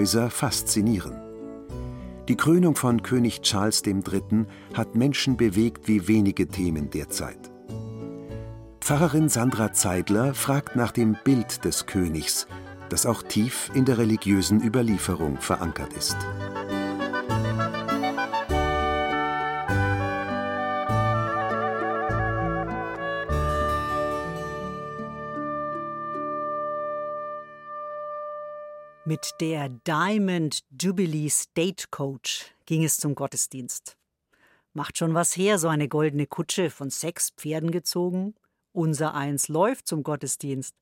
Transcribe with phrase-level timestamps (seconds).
[0.00, 1.20] Königshäuser faszinieren.
[2.26, 4.46] Die Krönung von König Charles III.
[4.72, 7.50] hat Menschen bewegt wie wenige Themen derzeit.
[8.80, 12.46] Pfarrerin Sandra Zeidler fragt nach dem Bild des Königs,
[12.88, 16.16] das auch tief in der religiösen Überlieferung verankert ist.
[29.10, 33.96] Mit der Diamond Jubilee Stagecoach ging es zum Gottesdienst.
[34.72, 38.36] Macht schon was her, so eine goldene Kutsche von sechs Pferden gezogen.
[38.70, 40.76] Unser Eins läuft zum Gottesdienst.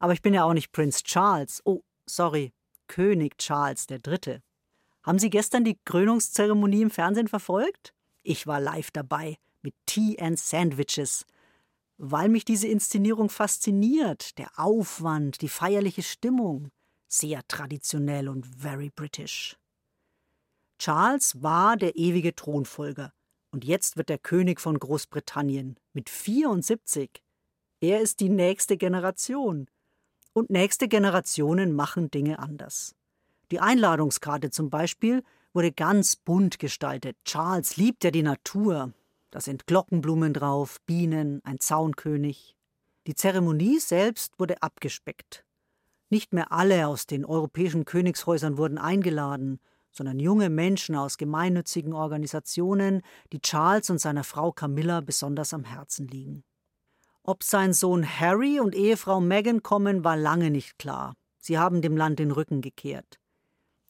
[0.00, 1.62] Aber ich bin ja auch nicht Prinz Charles.
[1.64, 2.52] Oh, sorry,
[2.88, 4.40] König Charles III.
[5.04, 7.94] Haben Sie gestern die Krönungszeremonie im Fernsehen verfolgt?
[8.24, 11.26] Ich war live dabei mit Tea and Sandwiches.
[11.96, 16.72] Weil mich diese Inszenierung fasziniert, der Aufwand, die feierliche Stimmung
[17.08, 19.56] sehr traditionell und very British.
[20.78, 23.12] Charles war der ewige Thronfolger
[23.50, 27.22] und jetzt wird er König von Großbritannien mit 74.
[27.80, 29.68] Er ist die nächste Generation.
[30.34, 32.94] Und nächste Generationen machen Dinge anders.
[33.50, 37.16] Die Einladungskarte zum Beispiel wurde ganz bunt gestaltet.
[37.24, 38.92] Charles liebt ja die Natur.
[39.30, 42.56] Da sind Glockenblumen drauf, Bienen, ein Zaunkönig.
[43.06, 45.44] Die Zeremonie selbst wurde abgespeckt.
[46.10, 53.02] Nicht mehr alle aus den europäischen Königshäusern wurden eingeladen, sondern junge Menschen aus gemeinnützigen Organisationen,
[53.32, 56.44] die Charles und seiner Frau Camilla besonders am Herzen liegen.
[57.22, 61.14] Ob sein Sohn Harry und Ehefrau Meghan kommen, war lange nicht klar.
[61.40, 63.18] Sie haben dem Land den Rücken gekehrt.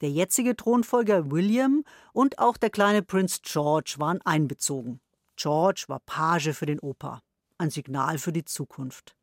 [0.00, 5.00] Der jetzige Thronfolger William und auch der kleine Prinz George waren einbezogen.
[5.37, 7.21] George war Page für den Opa,
[7.59, 9.17] ein Signal für die Zukunft.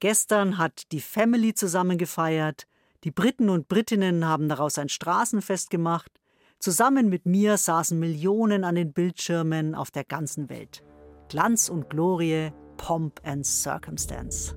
[0.00, 2.66] Gestern hat die Family zusammen gefeiert,
[3.04, 6.10] die Briten und Britinnen haben daraus ein Straßenfest gemacht,
[6.58, 10.82] zusammen mit mir saßen Millionen an den Bildschirmen auf der ganzen Welt.
[11.28, 14.54] Glanz und Glorie, Pomp and Circumstance.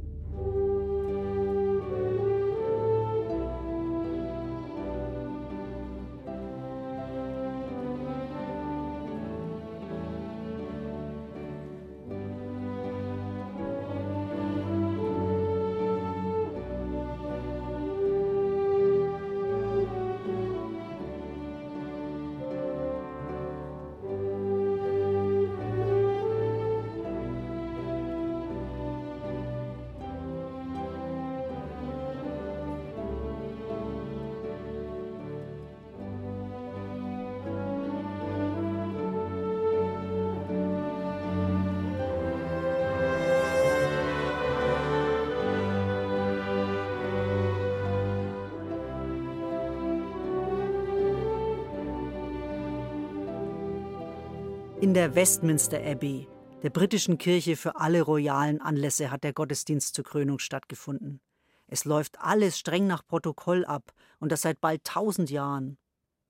[54.83, 56.27] In der Westminster Abbey,
[56.61, 61.21] der britischen Kirche für alle royalen Anlässe, hat der Gottesdienst zur Krönung stattgefunden.
[61.67, 65.77] Es läuft alles streng nach Protokoll ab und das seit bald tausend Jahren.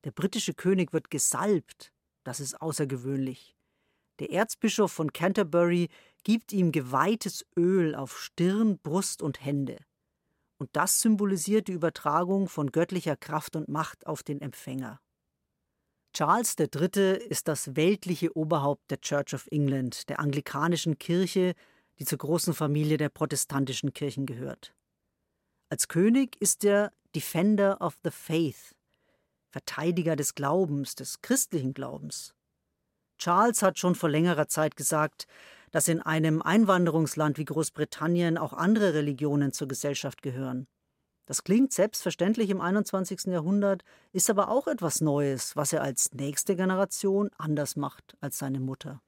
[0.04, 1.92] Der britische König wird gesalbt.
[2.24, 3.56] Das ist außergewöhnlich.
[4.20, 5.90] Der Erzbischof von Canterbury
[6.24, 9.78] gibt ihm geweihtes Öl auf Stirn, Brust und Hände.
[10.60, 15.00] Und das symbolisiert die Übertragung von göttlicher Kraft und Macht auf den Empfänger.
[16.14, 17.18] Charles III.
[17.28, 21.56] ist das weltliche Oberhaupt der Church of England, der anglikanischen Kirche,
[21.98, 24.76] die zur großen Familie der protestantischen Kirchen gehört.
[25.70, 28.76] Als König ist er Defender of the Faith,
[29.50, 32.36] Verteidiger des Glaubens, des christlichen Glaubens.
[33.18, 35.26] Charles hat schon vor längerer Zeit gesagt,
[35.72, 40.68] dass in einem Einwanderungsland wie Großbritannien auch andere Religionen zur Gesellschaft gehören.
[41.26, 43.26] Das klingt selbstverständlich im 21.
[43.28, 48.60] Jahrhundert, ist aber auch etwas Neues, was er als nächste Generation anders macht als seine
[48.60, 49.02] Mutter.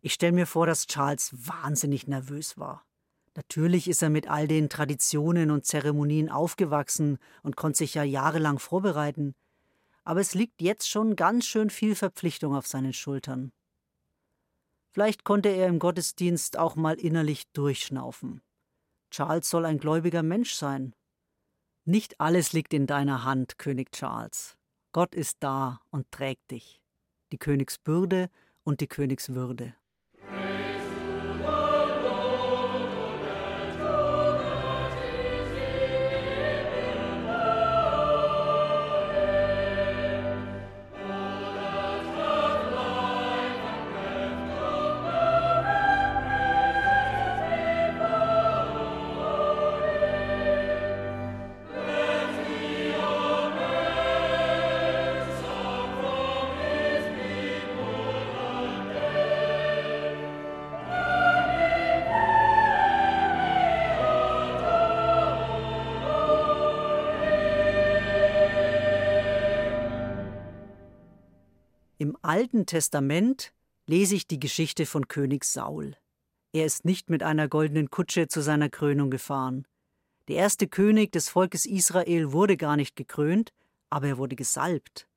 [0.00, 2.86] Ich stelle mir vor, dass Charles wahnsinnig nervös war.
[3.36, 8.58] Natürlich ist er mit all den Traditionen und Zeremonien aufgewachsen und konnte sich ja jahrelang
[8.58, 9.34] vorbereiten,
[10.08, 13.52] aber es liegt jetzt schon ganz schön viel Verpflichtung auf seinen Schultern.
[14.90, 18.40] Vielleicht konnte er im Gottesdienst auch mal innerlich durchschnaufen.
[19.10, 20.94] Charles soll ein gläubiger Mensch sein.
[21.84, 24.56] Nicht alles liegt in deiner Hand, König Charles.
[24.92, 26.82] Gott ist da und trägt dich.
[27.32, 28.30] Die Königsbürde
[28.64, 29.74] und die Königswürde.
[72.28, 73.54] Alten Testament
[73.86, 75.96] lese ich die Geschichte von König Saul.
[76.52, 79.66] Er ist nicht mit einer goldenen Kutsche zu seiner Krönung gefahren.
[80.28, 83.54] Der erste König des Volkes Israel wurde gar nicht gekrönt,
[83.88, 85.08] aber er wurde gesalbt.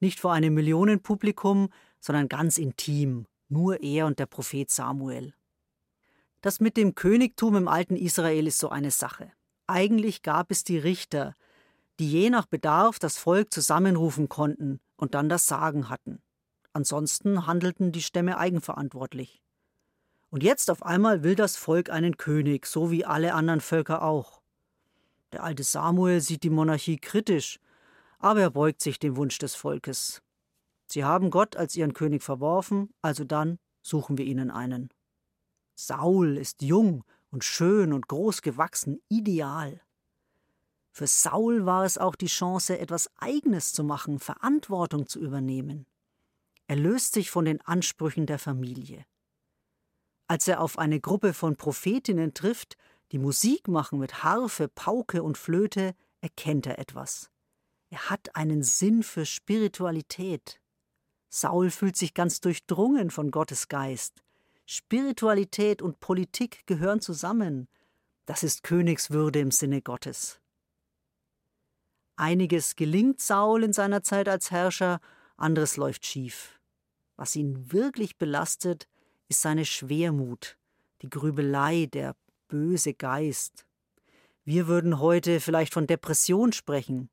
[0.00, 1.70] Nicht vor einem Millionenpublikum,
[2.00, 5.32] sondern ganz intim, nur er und der Prophet Samuel.
[6.42, 9.32] Das mit dem Königtum im alten Israel ist so eine Sache.
[9.66, 11.34] Eigentlich gab es die Richter,
[11.98, 16.20] die je nach Bedarf das Volk zusammenrufen konnten und dann das Sagen hatten.
[16.72, 19.42] Ansonsten handelten die Stämme eigenverantwortlich.
[20.30, 24.42] Und jetzt auf einmal will das Volk einen König, so wie alle anderen Völker auch.
[25.32, 27.58] Der alte Samuel sieht die Monarchie kritisch,
[28.18, 30.22] aber er beugt sich dem Wunsch des Volkes.
[30.86, 34.90] Sie haben Gott als ihren König verworfen, also dann suchen wir ihnen einen.
[35.74, 39.80] Saul ist jung und schön und groß gewachsen, ideal.
[40.90, 45.86] Für Saul war es auch die Chance, etwas Eigenes zu machen, Verantwortung zu übernehmen.
[46.68, 49.04] Er löst sich von den Ansprüchen der Familie.
[50.26, 52.76] Als er auf eine Gruppe von Prophetinnen trifft,
[53.10, 57.30] die Musik machen mit Harfe, Pauke und Flöte, erkennt er etwas.
[57.88, 60.60] Er hat einen Sinn für Spiritualität.
[61.30, 64.22] Saul fühlt sich ganz durchdrungen von Gottes Geist.
[64.66, 67.66] Spiritualität und Politik gehören zusammen.
[68.26, 70.38] Das ist Königswürde im Sinne Gottes.
[72.16, 75.00] Einiges gelingt Saul in seiner Zeit als Herrscher,
[75.38, 76.57] anderes läuft schief.
[77.18, 78.88] Was ihn wirklich belastet,
[79.26, 80.56] ist seine Schwermut,
[81.02, 82.14] die Grübelei, der
[82.46, 83.66] böse Geist.
[84.44, 87.10] Wir würden heute vielleicht von Depression sprechen.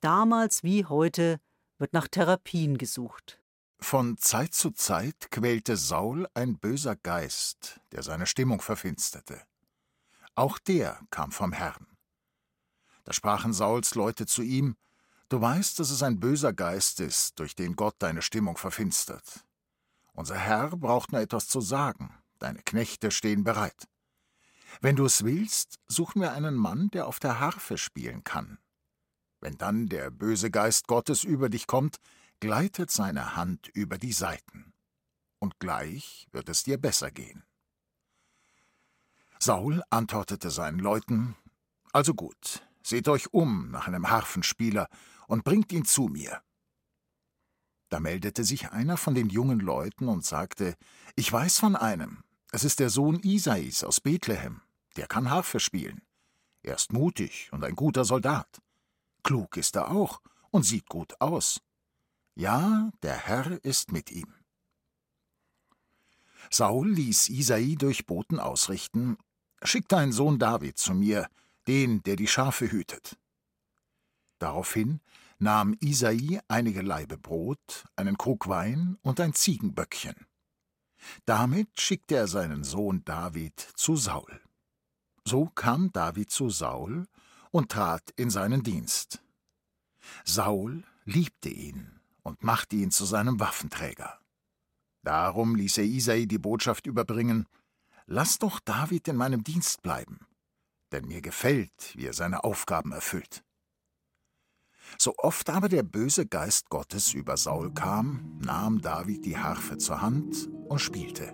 [0.00, 1.40] Damals wie heute
[1.76, 3.40] wird nach Therapien gesucht.
[3.80, 9.42] Von Zeit zu Zeit quälte Saul ein böser Geist, der seine Stimmung verfinsterte.
[10.36, 11.98] Auch der kam vom Herrn.
[13.02, 14.76] Da sprachen Sauls Leute zu ihm
[15.28, 19.44] Du weißt, dass es ein böser Geist ist, durch den Gott deine Stimmung verfinstert.
[20.12, 23.88] Unser Herr braucht nur etwas zu sagen, deine Knechte stehen bereit.
[24.80, 28.58] Wenn du es willst, suchen wir einen Mann, der auf der Harfe spielen kann.
[29.40, 31.96] Wenn dann der böse Geist Gottes über dich kommt,
[32.40, 34.74] gleitet seine Hand über die Saiten.
[35.38, 37.44] Und gleich wird es dir besser gehen.
[39.38, 41.36] Saul antwortete seinen Leuten,
[41.92, 44.88] Also gut, seht euch um nach einem Harfenspieler
[45.26, 46.42] und bringt ihn zu mir.
[47.88, 50.74] Da meldete sich einer von den jungen Leuten und sagte,
[51.14, 54.62] ich weiß von einem, es ist der Sohn Isais aus Bethlehem,
[54.96, 56.02] der kann Harfe spielen.
[56.62, 58.60] Er ist mutig und ein guter Soldat.
[59.22, 61.60] Klug ist er auch und sieht gut aus.
[62.34, 64.34] Ja, der Herr ist mit ihm.
[66.50, 69.16] Saul ließ Isai durch Boten ausrichten,
[69.62, 71.28] Schick deinen Sohn David zu mir,
[71.66, 73.18] den, der die Schafe hütet.
[74.38, 75.00] Daraufhin
[75.38, 80.26] nahm Isai einige Laibe Brot, einen Krug Wein und ein Ziegenböckchen.
[81.24, 84.40] Damit schickte er seinen Sohn David zu Saul.
[85.24, 87.06] So kam David zu Saul
[87.50, 89.22] und trat in seinen Dienst.
[90.24, 94.20] Saul liebte ihn und machte ihn zu seinem Waffenträger.
[95.02, 97.46] Darum ließ er Isai die Botschaft überbringen:
[98.06, 100.26] Lass doch David in meinem Dienst bleiben,
[100.92, 103.44] denn mir gefällt, wie er seine Aufgaben erfüllt.
[104.98, 110.00] So oft aber der böse Geist Gottes über Saul kam, nahm David die Harfe zur
[110.00, 111.32] Hand und spielte.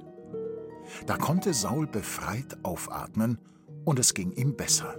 [1.06, 3.38] Da konnte Saul befreit aufatmen
[3.84, 4.98] und es ging ihm besser,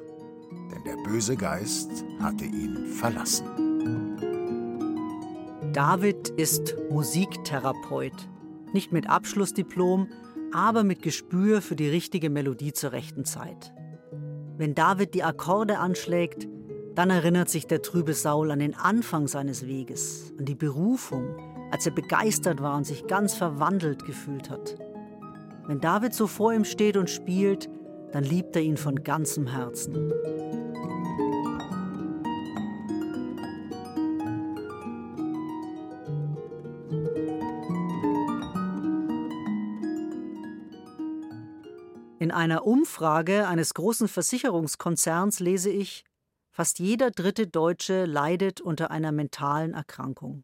[0.71, 3.45] denn der böse Geist hatte ihn verlassen.
[5.73, 8.29] David ist Musiktherapeut,
[8.73, 10.07] nicht mit Abschlussdiplom,
[10.53, 13.73] aber mit Gespür für die richtige Melodie zur rechten Zeit.
[14.57, 16.47] Wenn David die Akkorde anschlägt,
[16.95, 21.35] dann erinnert sich der trübe Saul an den Anfang seines Weges, an die Berufung,
[21.71, 24.75] als er begeistert war und sich ganz verwandelt gefühlt hat.
[25.65, 27.67] Wenn David so vor ihm steht und spielt,
[28.11, 30.13] dann liebt er ihn von ganzem Herzen.
[42.19, 46.05] In einer Umfrage eines großen Versicherungskonzerns lese ich,
[46.53, 50.43] fast jeder dritte Deutsche leidet unter einer mentalen Erkrankung.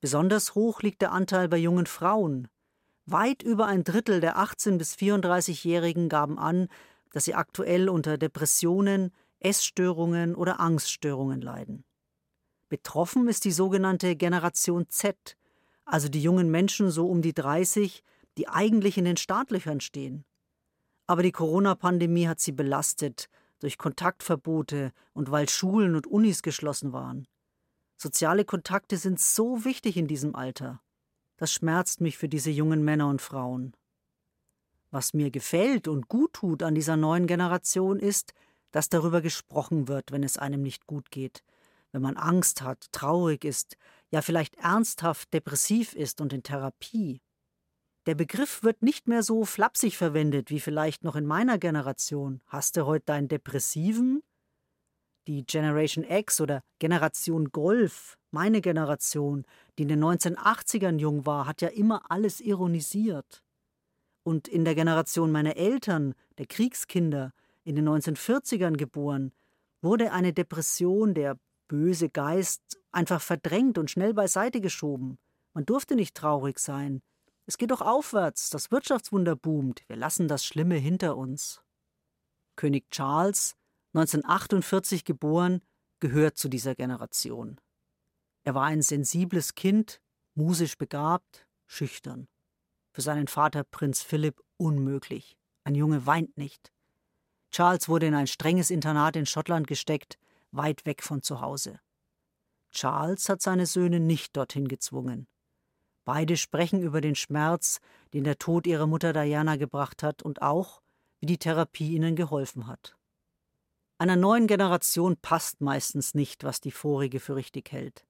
[0.00, 2.48] Besonders hoch liegt der Anteil bei jungen Frauen.
[3.04, 6.68] Weit über ein Drittel der 18- bis 34-Jährigen gaben an,
[7.12, 11.84] dass sie aktuell unter Depressionen, Essstörungen oder Angststörungen leiden.
[12.70, 15.36] Betroffen ist die sogenannte Generation Z,
[15.84, 18.02] also die jungen Menschen so um die 30,
[18.38, 20.24] die eigentlich in den Startlöchern stehen.
[21.06, 27.26] Aber die Corona-Pandemie hat sie belastet durch Kontaktverbote und weil Schulen und Unis geschlossen waren.
[27.96, 30.80] Soziale Kontakte sind so wichtig in diesem Alter.
[31.36, 33.74] Das schmerzt mich für diese jungen Männer und Frauen.
[34.90, 38.32] Was mir gefällt und gut tut an dieser neuen Generation ist,
[38.70, 41.42] dass darüber gesprochen wird, wenn es einem nicht gut geht,
[41.92, 43.76] wenn man Angst hat, traurig ist,
[44.10, 47.20] ja vielleicht ernsthaft depressiv ist und in Therapie.
[48.08, 52.40] Der Begriff wird nicht mehr so flapsig verwendet wie vielleicht noch in meiner Generation.
[52.46, 54.22] Hast du heute deinen Depressiven?
[55.26, 59.44] Die Generation X oder Generation Golf, meine Generation,
[59.76, 63.42] die in den 1980ern jung war, hat ja immer alles ironisiert.
[64.22, 67.34] Und in der Generation meiner Eltern, der Kriegskinder,
[67.64, 69.32] in den 1940ern geboren,
[69.82, 71.38] wurde eine Depression, der
[71.68, 75.18] böse Geist, einfach verdrängt und schnell beiseite geschoben.
[75.52, 77.02] Man durfte nicht traurig sein.
[77.48, 81.62] Es geht doch aufwärts, das Wirtschaftswunder boomt, wir lassen das Schlimme hinter uns.
[82.56, 83.56] König Charles,
[83.94, 85.62] 1948 geboren,
[85.98, 87.58] gehört zu dieser Generation.
[88.44, 90.02] Er war ein sensibles Kind,
[90.34, 92.28] musisch begabt, schüchtern.
[92.92, 95.38] Für seinen Vater Prinz Philipp unmöglich.
[95.64, 96.70] Ein Junge weint nicht.
[97.50, 100.18] Charles wurde in ein strenges Internat in Schottland gesteckt,
[100.50, 101.80] weit weg von zu Hause.
[102.72, 105.26] Charles hat seine Söhne nicht dorthin gezwungen.
[106.08, 107.80] Beide sprechen über den Schmerz,
[108.14, 110.80] den der Tod ihrer Mutter Diana gebracht hat und auch,
[111.20, 112.96] wie die Therapie ihnen geholfen hat.
[113.98, 118.06] Einer neuen Generation passt meistens nicht, was die vorige für richtig hält.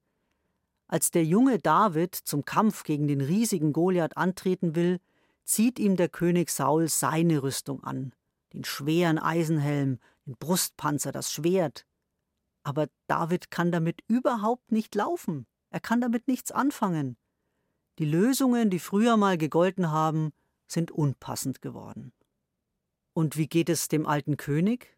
[0.86, 5.00] Als der junge David zum Kampf gegen den riesigen Goliath antreten will,
[5.42, 8.12] zieht ihm der König Saul seine Rüstung an,
[8.52, 11.84] den schweren Eisenhelm, den Brustpanzer, das Schwert.
[12.62, 15.48] Aber David kann damit überhaupt nicht laufen.
[15.70, 17.16] Er kann damit nichts anfangen.
[17.98, 20.32] Die Lösungen, die früher mal gegolten haben,
[20.68, 22.12] sind unpassend geworden.
[23.12, 24.96] Und wie geht es dem alten König?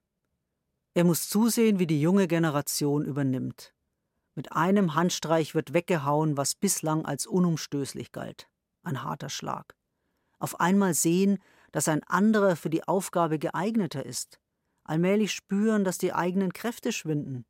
[0.93, 3.73] Er muss zusehen, wie die junge Generation übernimmt.
[4.35, 8.51] Mit einem Handstreich wird weggehauen, was bislang als unumstößlich galt.
[8.83, 9.75] Ein harter Schlag.
[10.39, 11.39] Auf einmal sehen,
[11.73, 14.41] dass ein anderer für die Aufgabe geeigneter ist,
[14.85, 17.47] allmählich spüren, dass die eigenen Kräfte schwinden,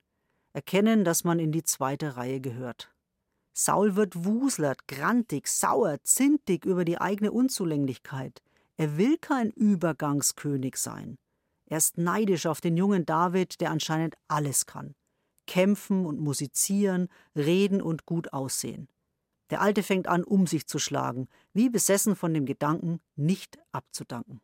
[0.53, 2.93] erkennen, dass man in die zweite Reihe gehört.
[3.63, 8.41] Saul wird wuslert, grantig, sauer, zintig über die eigene Unzulänglichkeit.
[8.79, 11.19] Er will kein Übergangskönig sein.
[11.67, 14.95] Er ist neidisch auf den jungen David, der anscheinend alles kann.
[15.47, 18.89] Kämpfen und musizieren, reden und gut aussehen.
[19.51, 24.41] Der Alte fängt an, um sich zu schlagen, wie besessen von dem Gedanken, nicht abzudanken.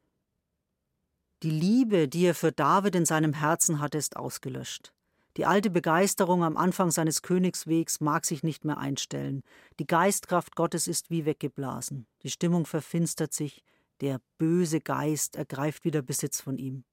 [1.43, 4.93] Die Liebe, die er für David in seinem Herzen hatte, ist ausgelöscht.
[5.37, 9.43] Die alte Begeisterung am Anfang seines Königswegs mag sich nicht mehr einstellen.
[9.79, 12.07] Die Geistkraft Gottes ist wie weggeblasen.
[12.23, 13.63] Die Stimmung verfinstert sich.
[14.01, 16.85] Der böse Geist ergreift wieder Besitz von ihm.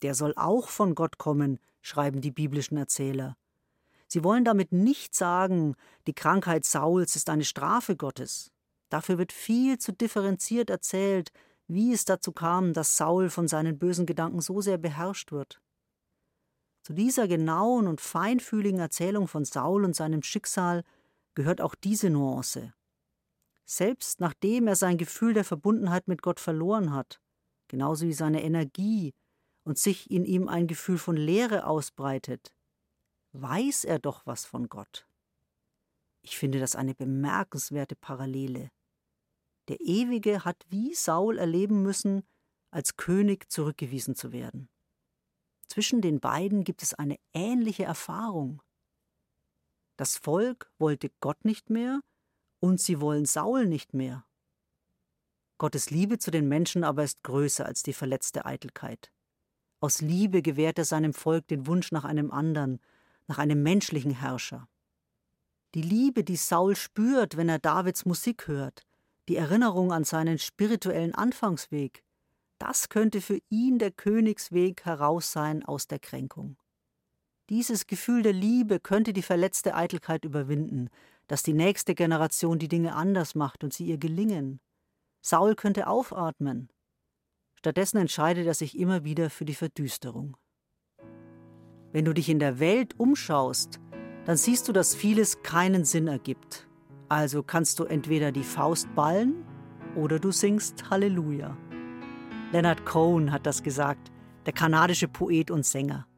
[0.00, 3.36] Der soll auch von Gott kommen, schreiben die biblischen Erzähler.
[4.06, 5.74] Sie wollen damit nicht sagen,
[6.06, 8.50] die Krankheit Sauls ist eine Strafe Gottes.
[8.88, 11.30] Dafür wird viel zu differenziert erzählt,
[11.66, 15.60] wie es dazu kam, dass Saul von seinen bösen Gedanken so sehr beherrscht wird.
[16.88, 20.84] Zu dieser genauen und feinfühligen Erzählung von Saul und seinem Schicksal
[21.34, 22.72] gehört auch diese Nuance.
[23.66, 27.20] Selbst nachdem er sein Gefühl der Verbundenheit mit Gott verloren hat,
[27.68, 29.12] genauso wie seine Energie
[29.64, 32.54] und sich in ihm ein Gefühl von Leere ausbreitet,
[33.32, 35.06] weiß er doch was von Gott.
[36.22, 38.70] Ich finde das eine bemerkenswerte Parallele.
[39.68, 42.22] Der Ewige hat wie Saul erleben müssen,
[42.70, 44.70] als König zurückgewiesen zu werden.
[45.68, 48.62] Zwischen den beiden gibt es eine ähnliche Erfahrung.
[49.96, 52.00] Das Volk wollte Gott nicht mehr
[52.60, 54.24] und sie wollen Saul nicht mehr.
[55.58, 59.12] Gottes Liebe zu den Menschen aber ist größer als die verletzte Eitelkeit.
[59.80, 62.80] Aus Liebe gewährt er seinem Volk den Wunsch nach einem anderen,
[63.26, 64.68] nach einem menschlichen Herrscher.
[65.74, 68.86] Die Liebe, die Saul spürt, wenn er Davids Musik hört,
[69.28, 72.02] die Erinnerung an seinen spirituellen Anfangsweg,
[72.58, 76.56] das könnte für ihn der Königsweg heraus sein aus der Kränkung.
[77.48, 80.90] Dieses Gefühl der Liebe könnte die verletzte Eitelkeit überwinden,
[81.28, 84.60] dass die nächste Generation die Dinge anders macht und sie ihr gelingen.
[85.22, 86.68] Saul könnte aufatmen.
[87.54, 90.36] Stattdessen entscheidet er sich immer wieder für die Verdüsterung.
[91.90, 93.80] Wenn du dich in der Welt umschaust,
[94.26, 96.68] dann siehst du, dass vieles keinen Sinn ergibt.
[97.08, 99.44] Also kannst du entweder die Faust ballen
[99.96, 101.56] oder du singst Halleluja.
[102.50, 104.10] Leonard Cohen hat das gesagt,
[104.46, 106.08] der kanadische Poet und Sänger.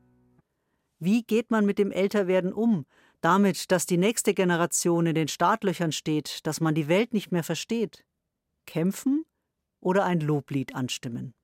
[1.00, 2.87] Wie geht man mit dem Älterwerden um?
[3.20, 7.42] Damit, dass die nächste Generation in den Startlöchern steht, dass man die Welt nicht mehr
[7.42, 8.04] versteht?
[8.64, 9.25] Kämpfen
[9.80, 11.34] oder ein Loblied anstimmen?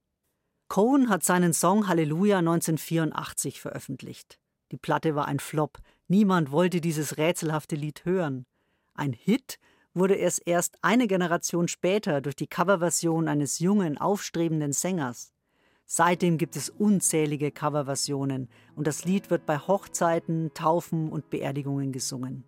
[0.68, 4.38] Cohen hat seinen Song Halleluja 1984 veröffentlicht.
[4.70, 5.78] Die Platte war ein Flop.
[6.06, 8.46] Niemand wollte dieses rätselhafte Lied hören.
[8.94, 9.58] Ein Hit
[9.96, 15.32] wurde es erst eine Generation später durch die Coverversion eines jungen, aufstrebenden Sängers.
[15.86, 22.44] Seitdem gibt es unzählige Coverversionen und das Lied wird bei Hochzeiten, Taufen und Beerdigungen gesungen.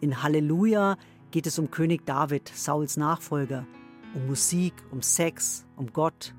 [0.00, 0.96] In Halleluja
[1.30, 3.66] geht es um König David, Sauls Nachfolger,
[4.14, 6.34] um Musik, um Sex, um Gott.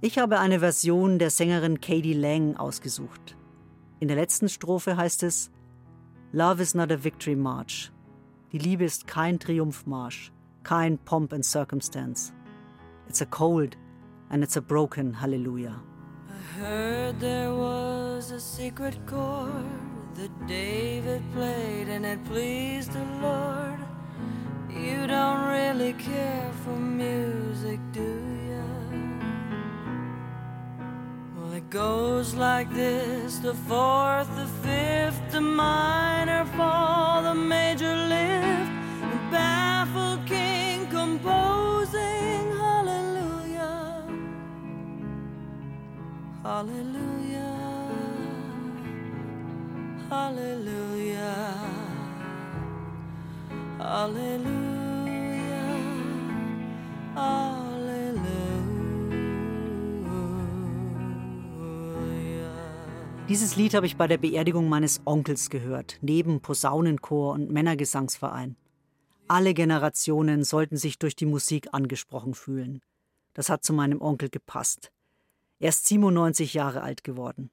[0.00, 3.36] Ich habe eine Version der Sängerin Katie Lang ausgesucht.
[3.98, 5.50] In der letzten Strophe heißt es
[6.30, 7.93] Love is not a victory march.
[8.54, 10.30] Die Liebe ist kein Triumphmarsch,
[10.62, 12.32] kein Pomp and Circumstance.
[13.08, 13.76] It's a cold
[14.30, 15.82] and it's a broken hallelujah.
[16.28, 19.64] I heard there was a secret chord
[20.14, 23.80] that David played and it pleased the Lord.
[24.70, 28.64] You don't really care for music, do you?
[31.36, 38.03] Well, it goes like this the fourth, the fifth, the minor fall, the major
[46.64, 47.90] Hallelujah.
[50.08, 51.54] Hallelujah.
[53.78, 54.54] Hallelujah.
[57.14, 57.84] Hallelujah.
[63.28, 68.56] Dieses Lied habe ich bei der Beerdigung meines Onkels gehört, neben Posaunenchor und Männergesangsverein.
[69.28, 72.80] Alle Generationen sollten sich durch die Musik angesprochen fühlen.
[73.34, 74.93] Das hat zu meinem Onkel gepasst.
[75.58, 77.50] Er ist 97 Jahre alt geworden.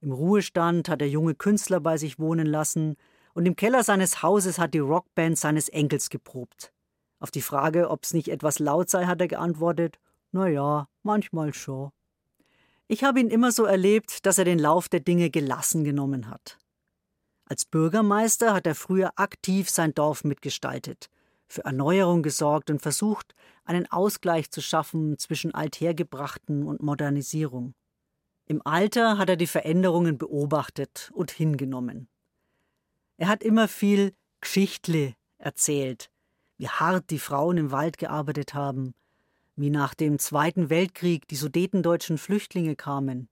[0.00, 2.96] Im Ruhestand hat er junge Künstler bei sich wohnen lassen
[3.34, 6.72] und im Keller seines Hauses hat die Rockband seines Enkels geprobt.
[7.20, 9.98] Auf die Frage, ob's nicht etwas laut sei, hat er geantwortet:
[10.30, 11.90] Na ja, manchmal schon.
[12.86, 16.58] Ich habe ihn immer so erlebt, dass er den Lauf der Dinge gelassen genommen hat.
[17.44, 21.08] Als Bürgermeister hat er früher aktiv sein Dorf mitgestaltet,
[21.48, 23.34] für Erneuerung gesorgt und versucht,
[23.68, 27.74] einen Ausgleich zu schaffen zwischen Althergebrachten und Modernisierung.
[28.46, 32.08] Im Alter hat er die Veränderungen beobachtet und hingenommen.
[33.18, 36.10] Er hat immer viel Geschichtle erzählt,
[36.56, 38.94] wie hart die Frauen im Wald gearbeitet haben,
[39.56, 43.28] wie nach dem Zweiten Weltkrieg die sudetendeutschen Flüchtlinge kamen,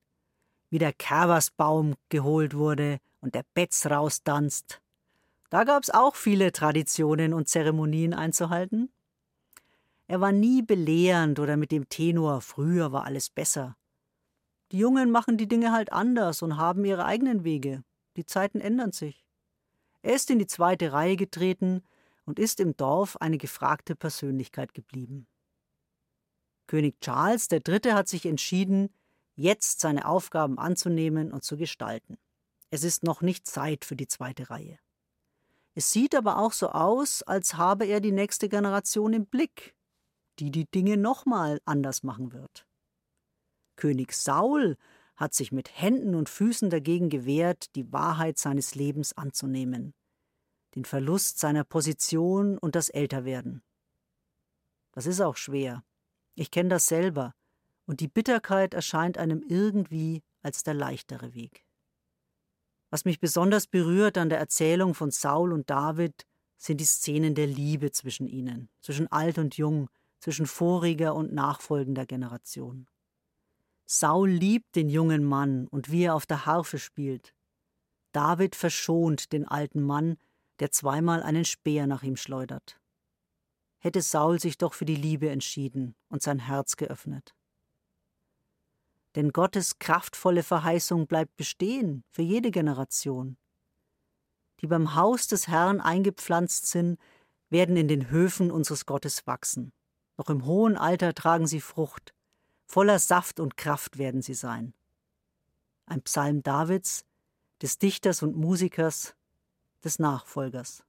[0.68, 4.82] wie der Kerversbaum geholt wurde und der Betz raustanzt.
[5.48, 8.90] Da gab's auch viele Traditionen und Zeremonien einzuhalten.
[10.08, 13.76] Er war nie belehrend oder mit dem Tenor früher war alles besser.
[14.72, 17.84] Die Jungen machen die Dinge halt anders und haben ihre eigenen Wege.
[18.16, 19.26] Die Zeiten ändern sich.
[20.02, 21.82] Er ist in die zweite Reihe getreten
[22.24, 25.26] und ist im Dorf eine gefragte Persönlichkeit geblieben.
[26.66, 27.92] König Charles III.
[27.92, 28.92] hat sich entschieden,
[29.34, 32.18] jetzt seine Aufgaben anzunehmen und zu gestalten.
[32.70, 34.78] Es ist noch nicht Zeit für die zweite Reihe.
[35.74, 39.75] Es sieht aber auch so aus, als habe er die nächste Generation im Blick,
[40.38, 42.66] die die Dinge nochmal anders machen wird.
[43.76, 44.76] König Saul
[45.16, 49.94] hat sich mit Händen und Füßen dagegen gewehrt, die Wahrheit seines Lebens anzunehmen,
[50.74, 53.62] den Verlust seiner Position und das Älterwerden.
[54.92, 55.84] Das ist auch schwer.
[56.34, 57.34] Ich kenne das selber,
[57.86, 61.64] und die Bitterkeit erscheint einem irgendwie als der leichtere Weg.
[62.90, 66.26] Was mich besonders berührt an der Erzählung von Saul und David,
[66.58, 72.06] sind die Szenen der Liebe zwischen ihnen, zwischen alt und jung, zwischen voriger und nachfolgender
[72.06, 72.88] Generation.
[73.84, 77.34] Saul liebt den jungen Mann und wie er auf der Harfe spielt.
[78.12, 80.16] David verschont den alten Mann,
[80.58, 82.80] der zweimal einen Speer nach ihm schleudert.
[83.78, 87.34] Hätte Saul sich doch für die Liebe entschieden und sein Herz geöffnet.
[89.14, 93.36] Denn Gottes kraftvolle Verheißung bleibt bestehen für jede Generation.
[94.60, 96.98] Die beim Haus des Herrn eingepflanzt sind,
[97.48, 99.72] werden in den Höfen unseres Gottes wachsen.
[100.16, 102.14] Noch im hohen Alter tragen sie Frucht,
[102.66, 104.74] voller Saft und Kraft werden sie sein.
[105.86, 107.04] Ein Psalm Davids,
[107.62, 109.14] des Dichters und Musikers,
[109.84, 110.82] des Nachfolgers.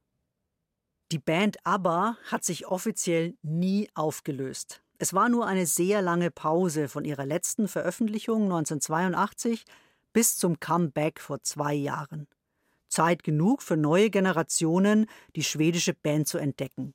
[1.12, 4.82] Die Band ABBA hat sich offiziell nie aufgelöst.
[4.98, 9.64] Es war nur eine sehr lange Pause von ihrer letzten Veröffentlichung 1982
[10.12, 12.26] bis zum Comeback vor zwei Jahren.
[12.88, 16.94] Zeit genug für neue Generationen, die schwedische Band zu entdecken.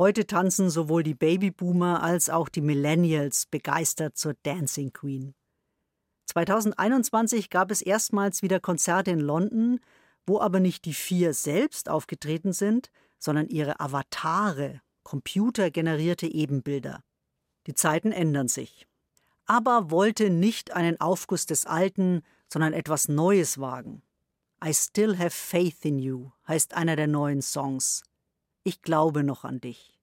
[0.00, 5.34] Heute tanzen sowohl die Babyboomer als auch die Millennials begeistert zur Dancing Queen.
[6.24, 9.78] 2021 gab es erstmals wieder Konzerte in London,
[10.26, 17.04] wo aber nicht die vier selbst aufgetreten sind, sondern ihre Avatare, computergenerierte Ebenbilder.
[17.66, 18.86] Die Zeiten ändern sich.
[19.44, 24.00] Aber wollte nicht einen Aufguss des Alten, sondern etwas Neues wagen.
[24.64, 28.02] I Still Have Faith in You heißt einer der neuen Songs.
[28.62, 29.98] Ich glaube noch an dich.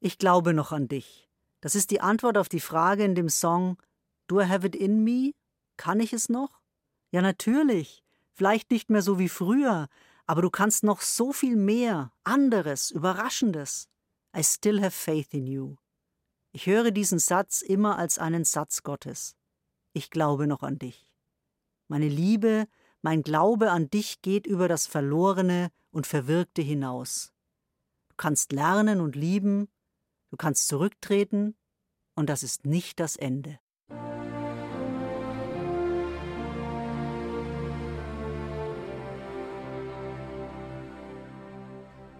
[0.00, 1.30] Ich glaube noch an dich.
[1.60, 3.78] Das ist die Antwort auf die Frage in dem Song
[4.26, 5.32] Do I have it in me?
[5.76, 6.60] Kann ich es noch?
[7.10, 8.02] Ja, natürlich.
[8.32, 9.88] Vielleicht nicht mehr so wie früher,
[10.26, 13.88] aber du kannst noch so viel mehr, anderes, Überraschendes.
[14.36, 15.76] I still have faith in you.
[16.52, 19.36] Ich höre diesen Satz immer als einen Satz Gottes.
[19.92, 21.12] Ich glaube noch an dich.
[21.86, 22.66] Meine Liebe,
[23.02, 27.32] mein Glaube an dich geht über das Verlorene und Verwirkte hinaus.
[28.08, 29.68] Du kannst lernen und lieben,
[30.30, 31.54] du kannst zurücktreten,
[32.16, 33.58] und das ist nicht das Ende.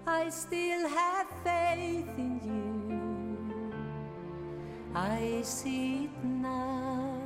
[0.07, 2.41] I still have faith in
[2.89, 3.73] you.
[4.95, 7.19] I see it now.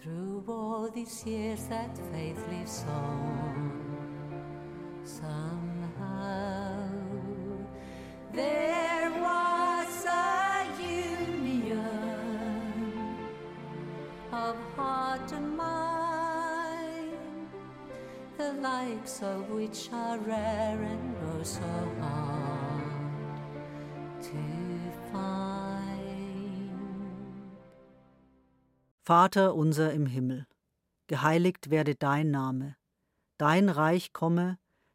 [0.00, 3.77] Through all these years, that faith lives on.
[19.20, 21.60] Of which are rare and oh so
[22.00, 22.84] hard
[24.22, 24.58] to
[29.02, 30.46] Vater unser im Himmel,
[31.08, 32.76] geheiligt werde dein Name,
[33.38, 34.58] dein Reich komme,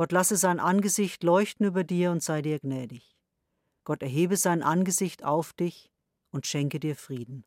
[0.00, 3.18] Gott lasse sein Angesicht leuchten über dir und sei dir gnädig.
[3.84, 5.90] Gott erhebe sein Angesicht auf dich
[6.32, 7.38] und schenke dir Frieden.